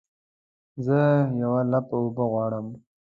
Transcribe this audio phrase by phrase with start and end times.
[0.85, 0.99] زه
[1.41, 2.75] یوه لپه اوبه غواړمه